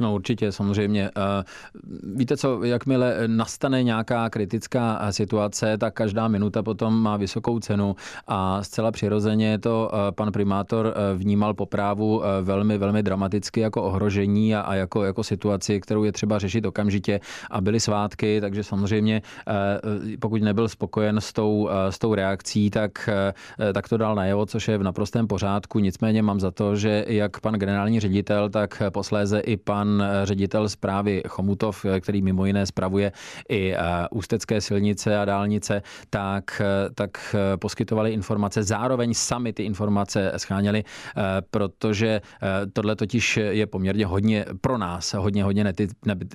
No 0.00 0.14
určitě, 0.14 0.52
samozřejmě. 0.52 1.10
Eh, 1.16 1.44
víte 2.16 2.36
co, 2.36 2.64
jakmile 2.64 3.16
nastane 3.26 3.82
nějaká 3.82 4.30
kritická 4.30 4.98
eh, 5.02 5.12
situace, 5.12 5.78
tak 5.78 5.94
každá 5.94 6.28
minuta 6.28 6.62
potom 6.62 7.02
má 7.02 7.16
vysokou 7.16 7.58
cenu 7.58 7.96
a 8.26 8.62
zcela 8.62 8.90
přirozeně 8.90 9.58
to 9.58 9.90
eh, 9.92 10.12
pan 10.12 10.32
primátor 10.32 10.94
vnímal 11.16 11.54
po 11.54 11.66
právu 11.66 12.22
velmi, 12.42 12.78
velmi 12.78 13.02
dramaticky 13.02 13.60
jako 13.60 13.82
ohrožení 13.82 14.54
a, 14.54 14.74
jako, 14.74 15.04
jako 15.04 15.24
situaci, 15.24 15.80
kterou 15.80 16.04
je 16.04 16.12
třeba 16.12 16.38
řešit 16.38 16.66
okamžitě 16.66 17.20
a 17.50 17.60
byly 17.60 17.80
svátky, 17.80 18.40
takže 18.40 18.64
samozřejmě 18.64 19.22
pokud 20.20 20.42
nebyl 20.42 20.68
spokojen 20.68 21.20
s 21.20 21.32
tou, 21.32 21.68
s 21.90 21.98
tou 21.98 22.14
reakcí, 22.14 22.70
tak, 22.70 23.08
tak 23.74 23.88
to 23.88 23.96
dal 23.96 24.14
najevo, 24.14 24.46
což 24.46 24.68
je 24.68 24.78
v 24.78 24.82
naprostém 24.82 25.26
pořádku. 25.26 25.78
Nicméně 25.78 26.22
mám 26.22 26.40
za 26.40 26.50
to, 26.50 26.76
že 26.76 27.04
jak 27.08 27.40
pan 27.40 27.54
generální 27.54 28.00
ředitel, 28.00 28.50
tak 28.50 28.82
posléze 28.92 29.40
i 29.40 29.56
pan 29.56 29.71
pan 29.72 30.04
ředitel 30.24 30.68
zprávy 30.68 31.22
Chomutov, 31.28 31.86
který 32.00 32.22
mimo 32.22 32.46
jiné 32.46 32.66
spravuje 32.66 33.12
i 33.48 33.72
eh, 33.72 33.78
ústecké 34.10 34.60
silnice 34.60 35.18
a 35.18 35.24
dálnice, 35.24 35.82
tak, 36.10 36.60
eh, 36.60 36.90
tak 36.94 37.10
eh, 37.34 37.56
poskytovali 37.56 38.12
informace. 38.12 38.62
Zároveň 38.62 39.14
sami 39.14 39.52
ty 39.52 39.62
informace 39.62 40.32
scháněli, 40.36 40.84
protože 41.50 42.20
tohle 42.72 42.96
totiž 42.96 43.36
je 43.36 43.66
poměrně 43.66 44.06
hodně 44.06 44.44
pro 44.60 44.78
nás, 44.78 45.14
hodně, 45.14 45.44
hodně 45.44 45.64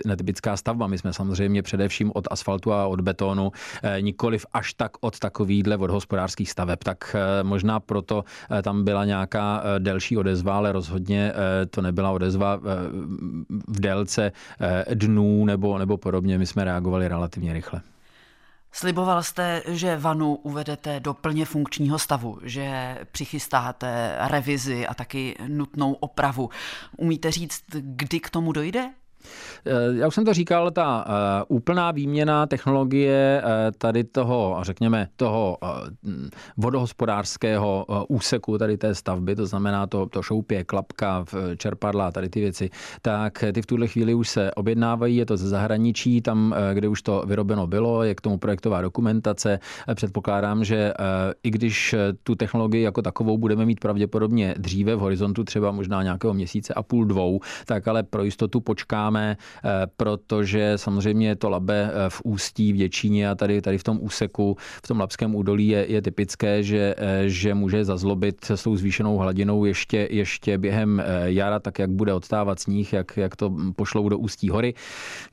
netypická 0.06 0.58
stavba. 0.58 0.88
My 0.88 0.98
jsme 0.98 1.14
samozřejmě 1.14 1.62
především 1.62 2.12
od 2.16 2.28
asfaltu 2.32 2.74
a 2.74 2.88
od 2.88 3.02
betonu, 3.02 3.52
nikoliv 4.02 4.46
až 4.54 4.74
tak 4.74 4.92
od 5.02 5.20
takovýchhle 5.20 5.78
vodhospodářských 5.78 6.52
staveb. 6.52 6.80
Tak 6.84 7.16
možná 7.44 7.80
proto 7.80 8.24
tam 8.64 8.84
byla 8.84 9.06
nějaká 9.06 9.64
delší 9.80 10.18
odezva, 10.18 10.58
ale 10.58 10.72
rozhodně 10.72 11.34
to 11.70 11.82
nebyla 11.82 12.12
odezva 12.12 12.60
v 13.68 13.80
délce 13.80 14.32
eh, 14.60 14.96
dnů 14.96 15.46
nebo, 15.46 15.78
nebo 15.78 15.98
podobně. 15.98 16.38
My 16.38 16.46
jsme 16.46 16.64
reagovali 16.64 17.08
relativně 17.08 17.54
rychle. 17.54 17.82
Sliboval 18.72 19.24
jste, 19.24 19.64
že 19.68 19.98
vanu 19.98 20.36
uvedete 20.36 21.00
do 21.00 21.14
plně 21.14 21.46
funkčního 21.46 22.00
stavu, 22.00 22.40
že 22.44 22.98
přichystáte 23.12 24.16
revizi 24.20 24.88
a 24.88 24.94
taky 24.94 25.36
nutnou 25.48 25.94
opravu. 25.94 26.50
Umíte 26.98 27.32
říct, 27.32 27.64
kdy 27.74 28.20
k 28.20 28.30
tomu 28.30 28.52
dojde? 28.52 28.90
Eh, 29.66 29.98
já 29.98 30.08
už 30.08 30.16
jsem 30.16 30.26
to 30.26 30.34
říkal, 30.34 30.72
ta 30.72 31.06
eh, 31.08 31.44
úplná 31.48 31.92
výměna 31.92 32.46
technologie 32.46 33.44
eh, 33.44 33.72
tady 33.78 34.04
toho, 34.04 34.58
řekněme, 34.62 35.08
toho 35.16 35.58
vodohospodářského 36.58 37.86
úseku 38.08 38.58
tady 38.58 38.78
té 38.78 38.96
stavby, 38.96 39.36
to 39.36 39.46
znamená 39.46 39.88
to, 39.88 40.06
to 40.06 40.22
šoupě, 40.22 40.64
klapka, 40.64 41.26
čerpadla, 41.58 42.12
tady 42.12 42.30
ty 42.30 42.40
věci, 42.40 42.70
tak 43.02 43.44
ty 43.54 43.62
v 43.62 43.66
tuhle 43.66 43.88
chvíli 43.88 44.14
už 44.14 44.30
se 44.30 44.52
objednávají, 44.52 45.16
je 45.16 45.26
to 45.26 45.38
ze 45.38 45.50
zahraničí, 45.50 46.22
tam, 46.22 46.56
kde 46.74 46.88
už 46.88 47.02
to 47.02 47.24
vyrobeno 47.28 47.68
bylo, 47.68 48.04
je 48.04 48.16
k 48.16 48.22
tomu 48.22 48.38
projektová 48.38 48.82
dokumentace. 48.82 49.60
Předpokládám, 49.96 50.64
že 50.64 50.94
i 51.44 51.50
když 51.52 51.96
tu 52.24 52.36
technologii 52.36 52.82
jako 52.82 53.02
takovou 53.02 53.38
budeme 53.38 53.66
mít 53.66 53.80
pravděpodobně 53.80 54.56
dříve 54.58 54.96
v 54.96 55.00
horizontu 55.00 55.44
třeba 55.44 55.72
možná 55.72 56.04
nějakého 56.04 56.34
měsíce 56.34 56.74
a 56.74 56.84
půl, 56.84 57.06
dvou, 57.06 57.40
tak 57.66 57.88
ale 57.88 58.04
pro 58.04 58.24
jistotu 58.24 58.60
počká 58.60 59.07
předpokládáme, 59.08 59.38
protože 59.98 60.74
samozřejmě 60.76 61.36
to 61.36 61.50
labe 61.50 61.92
v 62.10 62.22
Ústí, 62.24 62.74
v 62.74 62.76
Děčíně 62.76 63.30
a 63.30 63.36
tady, 63.36 63.62
tady 63.62 63.78
v 63.78 63.84
tom 63.84 63.98
úseku, 64.02 64.58
v 64.60 64.88
tom 64.88 65.00
Labském 65.00 65.36
údolí 65.36 65.68
je, 65.68 65.86
je 65.92 66.02
typické, 66.02 66.64
že, 66.64 66.96
že 67.26 67.54
může 67.54 67.86
zazlobit 67.86 68.46
s 68.46 68.64
tou 68.64 68.76
zvýšenou 68.76 69.18
hladinou 69.18 69.66
ještě, 69.66 70.08
ještě 70.12 70.58
během 70.58 71.04
jara, 71.24 71.60
tak 71.60 71.80
jak 71.80 71.90
bude 71.90 72.14
odstávat 72.14 72.60
sníh, 72.60 72.94
jak, 72.94 73.18
jak 73.18 73.36
to 73.36 73.54
pošlou 73.76 74.10
do 74.10 74.18
Ústí 74.18 74.50
hory. 74.50 74.74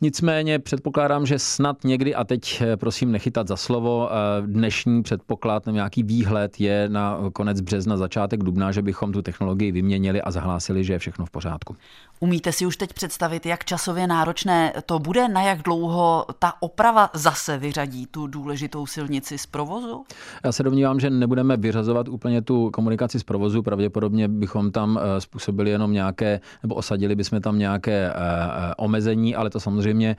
Nicméně 0.00 0.58
předpokládám, 0.58 1.26
že 1.26 1.38
snad 1.38 1.84
někdy, 1.84 2.14
a 2.14 2.24
teď 2.24 2.62
prosím 2.76 3.12
nechytat 3.12 3.48
za 3.48 3.56
slovo, 3.56 4.10
dnešní 4.46 5.02
předpoklad, 5.02 5.66
nějaký 5.66 6.02
výhled 6.02 6.60
je 6.60 6.88
na 6.88 7.18
konec 7.32 7.60
března, 7.60 7.96
začátek 7.96 8.42
dubna, 8.42 8.72
že 8.72 8.82
bychom 8.82 9.12
tu 9.12 9.22
technologii 9.22 9.72
vyměnili 9.72 10.22
a 10.22 10.30
zahlásili, 10.30 10.84
že 10.84 10.92
je 10.92 10.98
všechno 10.98 11.26
v 11.26 11.30
pořádku. 11.30 11.76
Umíte 12.20 12.52
si 12.52 12.66
už 12.66 12.76
teď 12.76 12.92
představit, 12.92 13.46
jak 13.46 13.63
časově 13.64 14.06
náročné 14.06 14.72
to 14.86 14.98
bude, 14.98 15.28
na 15.28 15.42
jak 15.42 15.62
dlouho 15.62 16.26
ta 16.38 16.52
oprava 16.60 17.10
zase 17.14 17.58
vyřadí 17.58 18.06
tu 18.06 18.26
důležitou 18.26 18.86
silnici 18.86 19.38
z 19.38 19.46
provozu? 19.46 20.04
Já 20.44 20.52
se 20.52 20.62
domnívám, 20.62 21.00
že 21.00 21.10
nebudeme 21.10 21.56
vyřazovat 21.56 22.08
úplně 22.08 22.42
tu 22.42 22.70
komunikaci 22.70 23.18
z 23.18 23.22
provozu, 23.22 23.62
pravděpodobně 23.62 24.28
bychom 24.28 24.70
tam 24.72 24.98
eh, 25.02 25.20
způsobili 25.20 25.70
jenom 25.70 25.92
nějaké, 25.92 26.40
nebo 26.62 26.74
osadili 26.74 27.14
bychom 27.14 27.40
tam 27.40 27.58
nějaké 27.58 28.10
eh, 28.10 28.12
eh, 28.14 28.74
omezení, 28.74 29.34
ale 29.34 29.50
to 29.50 29.60
samozřejmě 29.60 30.16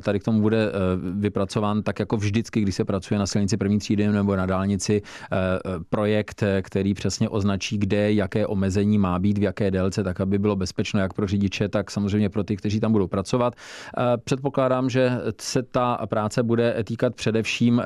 tady 0.00 0.20
k 0.20 0.24
tomu 0.24 0.40
bude 0.40 0.72
vypracován 1.14 1.82
tak 1.82 1.98
jako 1.98 2.16
vždycky, 2.16 2.60
když 2.60 2.74
se 2.74 2.84
pracuje 2.84 3.18
na 3.18 3.26
silnici 3.26 3.56
první 3.56 3.78
třídy 3.78 4.08
nebo 4.08 4.36
na 4.36 4.46
dálnici, 4.46 5.02
projekt, 5.88 6.42
který 6.62 6.94
přesně 6.94 7.28
označí, 7.28 7.78
kde 7.78 8.12
jaké 8.12 8.46
omezení 8.46 8.98
má 8.98 9.18
být, 9.18 9.38
v 9.38 9.42
jaké 9.42 9.70
délce, 9.70 10.04
tak 10.04 10.20
aby 10.20 10.38
bylo 10.38 10.56
bezpečno 10.56 11.00
jak 11.00 11.12
pro 11.12 11.26
řidiče, 11.26 11.68
tak 11.68 11.90
samozřejmě 11.90 12.28
pro 12.28 12.44
ty, 12.44 12.56
kteří 12.56 12.80
tam 12.82 12.92
budou 12.92 13.06
pracovat. 13.06 13.54
Předpokládám, 14.24 14.90
že 14.90 15.18
se 15.40 15.62
ta 15.62 16.06
práce 16.06 16.42
bude 16.42 16.84
týkat 16.84 17.14
především 17.14 17.80
eh, 17.80 17.84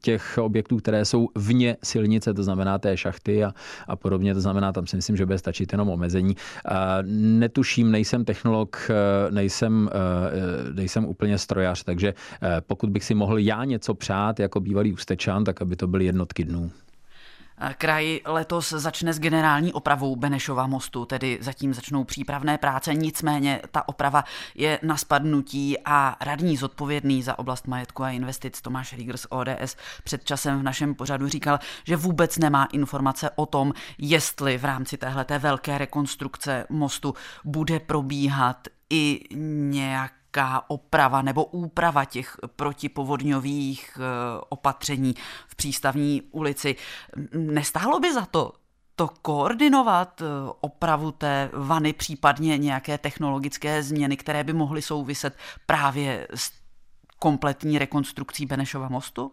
těch 0.00 0.38
objektů, 0.38 0.76
které 0.76 1.04
jsou 1.04 1.28
vně 1.34 1.76
silnice, 1.84 2.34
to 2.34 2.42
znamená 2.42 2.78
té 2.78 2.96
šachty 2.96 3.44
a, 3.44 3.52
a 3.88 3.96
podobně. 3.96 4.34
To 4.34 4.40
znamená, 4.40 4.72
tam 4.72 4.86
si 4.86 4.96
myslím, 4.96 5.16
že 5.16 5.26
bude 5.26 5.38
stačit 5.38 5.72
jenom 5.72 5.88
omezení. 5.88 6.36
Netuším, 7.42 7.90
nejsem 7.90 8.24
technolog, 8.24 8.90
eh, 8.90 9.30
nejsem, 9.30 9.90
eh, 9.92 10.72
nejsem 10.72 11.04
úplně 11.04 11.38
strojař, 11.38 11.84
takže 11.84 12.14
pokud 12.66 12.90
bych 12.90 13.04
si 13.04 13.14
mohl 13.14 13.38
já 13.38 13.64
něco 13.64 13.94
přát 13.94 14.40
jako 14.40 14.60
bývalý 14.60 14.92
ústečan, 14.92 15.44
tak 15.44 15.62
aby 15.62 15.76
to 15.76 15.86
byly 15.86 16.04
jednotky 16.04 16.44
dnů. 16.44 16.70
Kraj 17.78 18.20
letos 18.24 18.70
začne 18.70 19.12
s 19.12 19.20
generální 19.20 19.72
opravou 19.72 20.16
Benešova 20.16 20.66
mostu, 20.66 21.04
tedy 21.04 21.38
zatím 21.40 21.74
začnou 21.74 22.04
přípravné 22.04 22.58
práce, 22.58 22.94
nicméně 22.94 23.60
ta 23.70 23.88
oprava 23.88 24.24
je 24.54 24.78
na 24.82 24.96
spadnutí 24.96 25.76
a 25.84 26.16
radní 26.20 26.56
zodpovědný 26.56 27.22
za 27.22 27.38
oblast 27.38 27.66
majetku 27.66 28.04
a 28.04 28.10
investic 28.10 28.60
Tomáš 28.60 28.92
Rieger 28.92 29.16
z 29.16 29.26
ODS 29.30 29.76
před 30.04 30.24
časem 30.24 30.58
v 30.58 30.62
našem 30.62 30.94
pořadu 30.94 31.28
říkal, 31.28 31.58
že 31.84 31.96
vůbec 31.96 32.38
nemá 32.38 32.64
informace 32.64 33.30
o 33.36 33.46
tom, 33.46 33.72
jestli 33.98 34.58
v 34.58 34.64
rámci 34.64 34.96
téhleté 34.96 35.38
velké 35.38 35.78
rekonstrukce 35.78 36.66
mostu 36.68 37.14
bude 37.44 37.80
probíhat 37.80 38.68
i 38.90 39.20
nějak 39.70 40.12
nějaká 40.36 40.64
oprava 40.68 41.22
nebo 41.22 41.44
úprava 41.44 42.04
těch 42.04 42.36
protipovodňových 42.56 43.98
eh, 43.98 44.40
opatření 44.48 45.14
v 45.48 45.56
přístavní 45.56 46.22
ulici. 46.30 46.76
Nestálo 47.32 48.00
by 48.00 48.14
za 48.14 48.26
to 48.26 48.52
to 48.96 49.08
koordinovat, 49.22 50.22
eh, 50.22 50.24
opravu 50.60 51.12
té 51.12 51.50
vany, 51.52 51.92
případně 51.92 52.58
nějaké 52.58 52.98
technologické 52.98 53.82
změny, 53.82 54.16
které 54.16 54.44
by 54.44 54.52
mohly 54.52 54.82
souviset 54.82 55.36
právě 55.66 56.26
s 56.34 56.50
kompletní 57.18 57.78
rekonstrukcí 57.78 58.46
Benešova 58.46 58.88
mostu? 58.88 59.32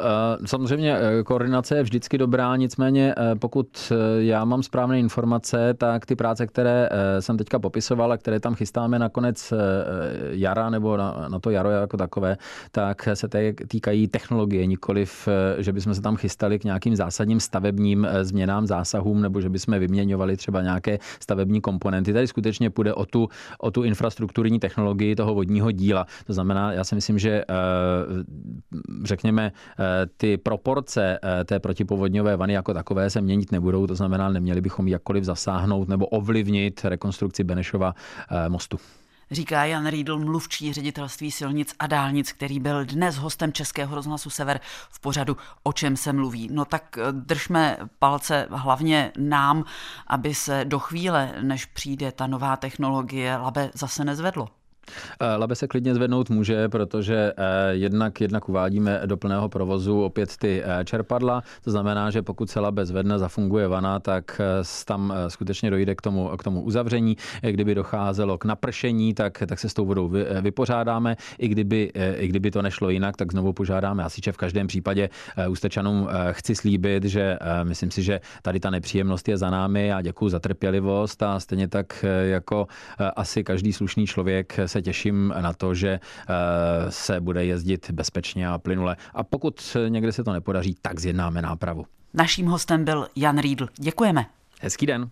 Eh, 0.00 0.46
samozřejmě 0.46 0.96
eh, 0.98 1.22
koordinace 1.22 1.76
je 1.76 1.82
vždycky 1.82 2.18
dobrá, 2.18 2.56
nicméně 2.56 3.14
eh, 3.16 3.34
pokud 3.34 3.92
já 4.18 4.44
mám 4.44 4.62
správné 4.62 4.98
informace, 4.98 5.74
tak 5.74 6.06
ty 6.06 6.16
práce, 6.16 6.46
které 6.46 6.88
jsem 7.20 7.38
teďka 7.38 7.58
popisoval 7.58 8.12
a 8.12 8.16
které 8.16 8.40
tam 8.40 8.54
chystáme 8.54 8.98
na 8.98 9.08
konec 9.08 9.52
jara 10.30 10.70
nebo 10.70 10.96
na, 10.96 11.28
to 11.40 11.50
jaro 11.50 11.70
jako 11.70 11.96
takové, 11.96 12.36
tak 12.70 13.08
se 13.14 13.28
týkají 13.68 14.08
technologie, 14.08 14.66
nikoliv, 14.66 15.28
že 15.58 15.72
bychom 15.72 15.94
se 15.94 16.02
tam 16.02 16.16
chystali 16.16 16.58
k 16.58 16.64
nějakým 16.64 16.96
zásadním 16.96 17.40
stavebním 17.40 18.08
změnám, 18.22 18.66
zásahům, 18.66 19.22
nebo 19.22 19.40
že 19.40 19.48
bychom 19.48 19.78
vyměňovali 19.78 20.36
třeba 20.36 20.62
nějaké 20.62 20.98
stavební 21.20 21.60
komponenty. 21.60 22.12
Tady 22.12 22.26
skutečně 22.26 22.70
půjde 22.70 22.94
o 22.94 23.06
tu, 23.06 23.28
o 23.58 23.70
tu 23.70 23.82
infrastrukturní 23.82 24.60
technologii 24.60 25.16
toho 25.16 25.34
vodního 25.34 25.70
díla. 25.70 26.06
To 26.26 26.32
znamená, 26.32 26.72
já 26.72 26.84
si 26.84 26.94
myslím, 26.94 27.18
že 27.18 27.44
řekněme, 29.04 29.52
ty 30.16 30.36
proporce 30.36 31.18
eh, 31.22 31.44
té 31.44 31.60
protipovodňové 31.60 32.36
vany 32.36 32.52
jako 32.52 32.74
takové 32.74 33.10
se 33.10 33.20
měnit 33.20 33.52
nebudou, 33.52 33.86
to 33.86 33.94
znamená, 33.94 34.28
neměli 34.28 34.60
bychom 34.60 34.88
jakkoliv 34.88 35.24
zasáhnout 35.24 35.88
nebo 35.88 36.06
ovlivnit 36.06 36.84
rekonstrukci 36.84 37.44
Benešova 37.44 37.94
eh, 38.30 38.48
mostu. 38.48 38.78
Říká 39.30 39.64
Jan 39.64 39.86
Riedl, 39.86 40.18
mluvčí 40.18 40.72
ředitelství 40.72 41.30
silnic 41.30 41.74
a 41.78 41.86
dálnic, 41.86 42.32
který 42.32 42.60
byl 42.60 42.84
dnes 42.84 43.16
hostem 43.16 43.52
Českého 43.52 43.94
rozhlasu 43.94 44.30
Sever 44.30 44.60
v 44.90 45.00
pořadu 45.00 45.36
O 45.62 45.72
čem 45.72 45.96
se 45.96 46.12
mluví. 46.12 46.48
No 46.52 46.64
tak 46.64 46.98
eh, 46.98 47.12
držme 47.12 47.76
palce 47.98 48.46
hlavně 48.50 49.12
nám, 49.18 49.64
aby 50.06 50.34
se 50.34 50.64
do 50.64 50.78
chvíle, 50.78 51.32
než 51.42 51.64
přijde 51.64 52.12
ta 52.12 52.26
nová 52.26 52.56
technologie, 52.56 53.36
labe 53.36 53.70
zase 53.74 54.04
nezvedlo. 54.04 54.48
Eh, 55.20 55.36
Labe 55.36 55.54
se 55.54 55.68
klidně 55.68 55.94
zvednout 55.94 56.30
může, 56.30 56.68
protože 56.68 57.32
eh, 57.36 57.70
jednak, 57.70 58.20
jednak 58.20 58.48
uvádíme 58.48 59.02
do 59.06 59.16
plného 59.16 59.48
provozu 59.48 60.02
opět 60.02 60.36
ty 60.36 60.62
eh, 60.64 60.84
čerpadla. 60.84 61.42
To 61.64 61.70
znamená, 61.70 62.10
že 62.10 62.22
pokud 62.22 62.50
se 62.50 62.60
Labe 62.60 62.86
zvedne, 62.86 63.18
zafunguje 63.18 63.68
vana, 63.68 64.00
tak 64.00 64.40
tam 64.84 65.14
skutečně 65.28 65.70
dojde 65.70 65.94
k 65.94 66.02
tomu, 66.02 66.28
k 66.28 66.42
tomu 66.42 66.62
uzavření. 66.62 67.16
Kdyby 67.50 67.74
docházelo 67.74 68.38
k 68.38 68.44
napršení, 68.44 69.14
tak, 69.14 69.42
tak 69.46 69.58
se 69.58 69.68
s 69.68 69.74
tou 69.74 69.86
vodou 69.86 70.12
vypořádáme. 70.40 71.16
I 71.38 71.48
kdyby, 71.48 71.92
I 72.16 72.28
kdyby 72.28 72.50
to 72.50 72.62
nešlo 72.62 72.90
jinak, 72.90 73.16
tak 73.16 73.32
znovu 73.32 73.52
požádáme 73.52 74.02
hasiče. 74.02 74.32
V 74.32 74.36
každém 74.36 74.66
případě 74.66 75.08
ústečanům 75.48 76.08
chci 76.30 76.54
slíbit, 76.54 77.04
že 77.04 77.38
myslím 77.62 77.90
si, 77.90 78.02
že 78.02 78.20
tady 78.42 78.60
ta 78.60 78.70
nepříjemnost 78.70 79.28
je 79.28 79.36
za 79.36 79.50
námi 79.50 79.92
a 79.92 80.02
děkuji 80.02 80.28
za 80.28 80.38
trpělivost 80.38 81.22
a 81.22 81.40
stejně 81.40 81.68
tak 81.68 82.04
jako 82.22 82.66
asi 83.16 83.44
každý 83.44 83.72
slušný 83.72 84.06
člověk 84.06 84.58
se 84.72 84.82
těším 84.82 85.34
na 85.40 85.52
to, 85.52 85.74
že 85.74 85.88
eh, 85.90 86.90
se 86.90 87.20
bude 87.20 87.44
jezdit 87.44 87.90
bezpečně 87.90 88.48
a 88.48 88.58
plynule. 88.58 88.96
A 89.14 89.24
pokud 89.24 89.76
někde 89.88 90.12
se 90.12 90.24
to 90.24 90.32
nepodaří, 90.32 90.76
tak 90.82 91.00
zjednáme 91.00 91.42
nápravu. 91.42 91.86
Naším 92.14 92.46
hostem 92.46 92.84
byl 92.84 93.06
Jan 93.16 93.38
Riedl. 93.38 93.68
Děkujeme. 93.78 94.26
Hezký 94.60 94.86
den. 94.86 95.10